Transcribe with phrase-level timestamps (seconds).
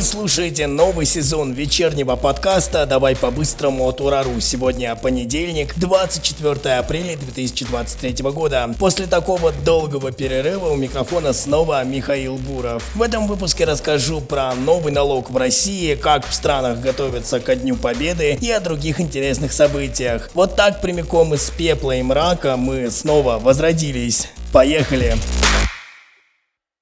[0.00, 4.40] Вы слушаете новый сезон вечернего подкаста «Давай по-быстрому» от Урару.
[4.40, 8.74] Сегодня понедельник, 24 апреля 2023 года.
[8.78, 12.82] После такого долгого перерыва у микрофона снова Михаил Буров.
[12.94, 17.76] В этом выпуске расскажу про новый налог в России, как в странах готовятся ко Дню
[17.76, 20.30] Победы и о других интересных событиях.
[20.32, 24.30] Вот так прямиком из пепла и мрака мы снова возродились.
[24.50, 25.18] Поехали!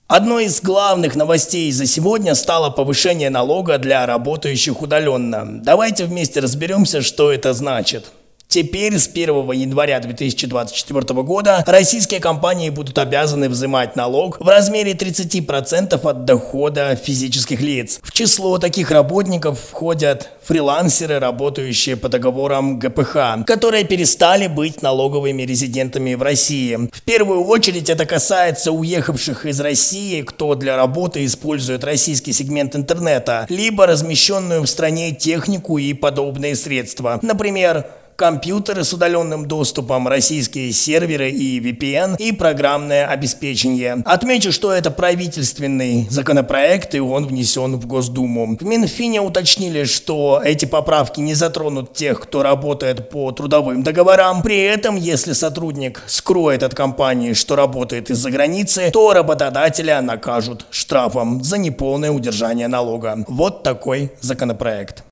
[0.08, 5.46] Одной из главных новостей за сегодня стало повышение налога для работающих удаленно.
[5.62, 8.06] Давайте вместе разберемся, что это значит.
[8.48, 16.00] Теперь с 1 января 2024 года российские компании будут обязаны взимать налог в размере 30%
[16.02, 18.00] от дохода физических лиц.
[18.02, 26.14] В число таких работников входят фрилансеры, работающие по договорам ГПХ, которые перестали быть налоговыми резидентами
[26.14, 26.88] в России.
[26.90, 33.44] В первую очередь это касается уехавших из России, кто для работы использует российский сегмент интернета,
[33.50, 37.18] либо размещенную в стране технику и подобные средства.
[37.20, 37.84] Например,
[38.18, 44.02] компьютеры с удаленным доступом, российские серверы и VPN и программное обеспечение.
[44.04, 48.56] Отмечу, что это правительственный законопроект и он внесен в Госдуму.
[48.58, 54.42] В Минфине уточнили, что эти поправки не затронут тех, кто работает по трудовым договорам.
[54.42, 61.44] При этом, если сотрудник скроет от компании, что работает из-за границы, то работодателя накажут штрафом
[61.44, 63.24] за неполное удержание налога.
[63.28, 65.04] Вот такой законопроект.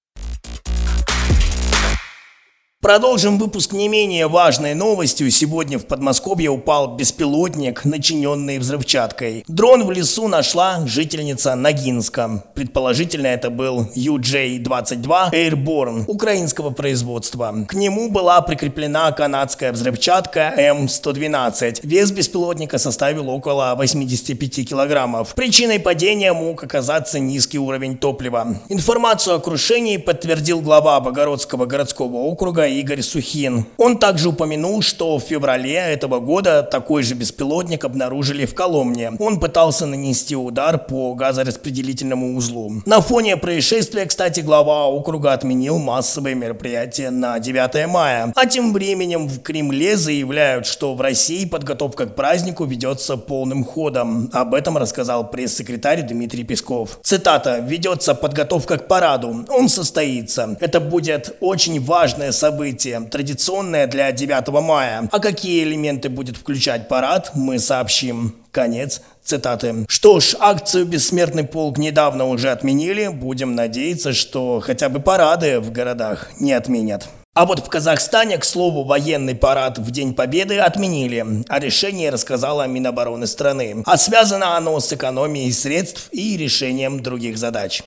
[2.87, 5.29] Продолжим выпуск не менее важной новостью.
[5.33, 9.43] Сегодня в Подмосковье упал беспилотник, начиненный взрывчаткой.
[9.49, 12.45] Дрон в лесу нашла жительница Ногинска.
[12.55, 17.53] Предположительно, это был UJ-22 Airborne украинского производства.
[17.67, 21.81] К нему была прикреплена канадская взрывчатка М112.
[21.83, 25.35] Вес беспилотника составил около 85 килограммов.
[25.35, 28.59] Причиной падения мог оказаться низкий уровень топлива.
[28.69, 33.65] Информацию о крушении подтвердил глава Богородского городского округа Игорь Сухин.
[33.79, 39.13] Он также упомянул, что в феврале этого года такой же беспилотник обнаружили в Коломне.
[39.19, 42.83] Он пытался нанести удар по газораспределительному узлу.
[42.85, 48.33] На фоне происшествия, кстати, глава округа отменил массовые мероприятия на 9 мая.
[48.37, 54.29] А тем временем в Кремле заявляют, что в России подготовка к празднику ведется полным ходом.
[54.33, 56.99] Об этом рассказал пресс-секретарь Дмитрий Песков.
[57.03, 57.59] Цитата.
[57.59, 59.47] «Ведется подготовка к параду.
[59.49, 60.57] Он состоится.
[60.61, 65.09] Это будет очень важное событие событие, традиционное для 9 мая.
[65.13, 68.35] А какие элементы будет включать парад, мы сообщим.
[68.51, 69.85] Конец цитаты.
[69.87, 73.09] Что ж, акцию «Бессмертный полк» недавно уже отменили.
[73.09, 77.09] Будем надеяться, что хотя бы парады в городах не отменят.
[77.35, 82.67] А вот в Казахстане, к слову, военный парад в День Победы отменили, а решение рассказала
[82.67, 83.83] Минобороны страны.
[83.85, 87.83] А связано оно с экономией средств и решением других задач.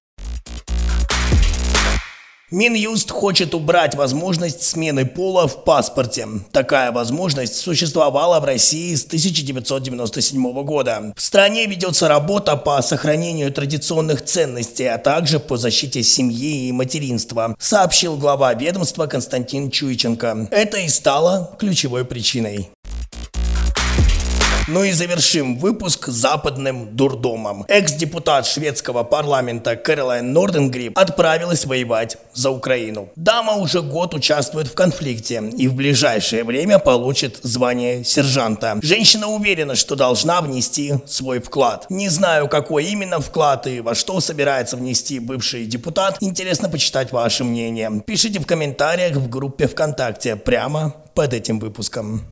[2.51, 6.27] Минюст хочет убрать возможность смены пола в паспорте.
[6.51, 11.13] Такая возможность существовала в России с 1997 года.
[11.15, 17.55] В стране ведется работа по сохранению традиционных ценностей, а также по защите семьи и материнства,
[17.59, 20.47] сообщил глава ведомства Константин Чуйченко.
[20.49, 22.69] Это и стало ключевой причиной.
[24.71, 27.65] Ну и завершим выпуск западным дурдомом.
[27.67, 33.09] Экс-депутат шведского парламента Кэролайн Норденгрип отправилась воевать за Украину.
[33.15, 38.77] Дама уже год участвует в конфликте и в ближайшее время получит звание сержанта.
[38.83, 41.87] Женщина уверена, что должна внести свой вклад.
[41.89, 46.17] Не знаю, какой именно вклад и во что собирается внести бывший депутат.
[46.19, 48.03] Интересно почитать ваше мнение.
[48.05, 52.29] Пишите в комментариях в группе ВКонтакте прямо под этим выпуском.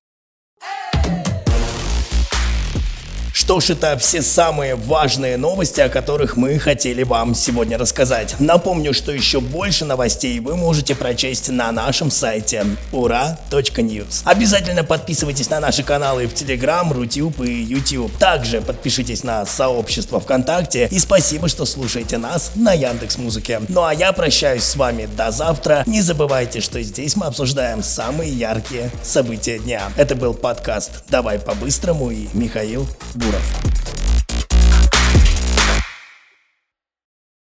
[3.48, 8.36] Что ж, это все самые важные новости, о которых мы хотели вам сегодня рассказать.
[8.40, 14.24] Напомню, что еще больше новостей вы можете прочесть на нашем сайте ура.news.
[14.26, 18.12] Обязательно подписывайтесь на наши каналы в Telegram, Рутюб и YouTube.
[18.18, 23.62] Также подпишитесь на сообщество ВКонтакте и спасибо, что слушаете нас на Яндекс Музыке.
[23.70, 25.84] Ну а я прощаюсь с вами до завтра.
[25.86, 29.84] Не забывайте, что здесь мы обсуждаем самые яркие события дня.
[29.96, 32.86] Это был подкаст «Давай по-быстрому» и Михаил
[33.16, 33.37] Буров.
[33.38, 33.87] Arafat.